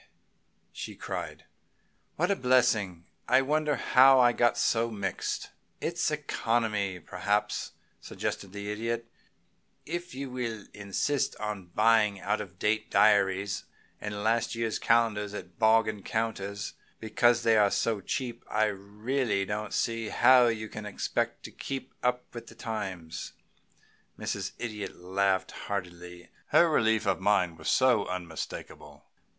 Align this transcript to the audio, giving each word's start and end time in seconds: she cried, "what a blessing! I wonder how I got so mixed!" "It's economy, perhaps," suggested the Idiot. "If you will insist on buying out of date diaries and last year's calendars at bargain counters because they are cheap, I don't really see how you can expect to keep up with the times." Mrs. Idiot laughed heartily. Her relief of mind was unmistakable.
she 0.73 0.95
cried, 0.95 1.45
"what 2.15 2.31
a 2.31 2.35
blessing! 2.35 3.05
I 3.27 3.43
wonder 3.43 3.75
how 3.75 4.19
I 4.19 4.31
got 4.33 4.57
so 4.57 4.89
mixed!" 4.89 5.51
"It's 5.79 6.09
economy, 6.09 6.97
perhaps," 6.99 7.73
suggested 7.99 8.51
the 8.51 8.71
Idiot. 8.71 9.05
"If 9.85 10.15
you 10.15 10.31
will 10.31 10.65
insist 10.73 11.35
on 11.35 11.67
buying 11.67 12.19
out 12.19 12.41
of 12.41 12.57
date 12.57 12.89
diaries 12.89 13.65
and 13.99 14.23
last 14.23 14.55
year's 14.55 14.79
calendars 14.79 15.35
at 15.35 15.59
bargain 15.59 16.01
counters 16.01 16.73
because 16.99 17.43
they 17.43 17.55
are 17.55 17.69
cheap, 18.03 18.43
I 18.49 18.69
don't 18.69 18.79
really 19.03 19.47
see 19.69 20.09
how 20.09 20.47
you 20.47 20.67
can 20.67 20.87
expect 20.87 21.43
to 21.43 21.51
keep 21.51 21.93
up 22.01 22.25
with 22.33 22.47
the 22.47 22.55
times." 22.55 23.33
Mrs. 24.17 24.53
Idiot 24.57 24.95
laughed 24.95 25.51
heartily. 25.51 26.29
Her 26.47 26.67
relief 26.71 27.05
of 27.05 27.19
mind 27.21 27.59
was 27.59 27.79
unmistakable. 27.79 29.05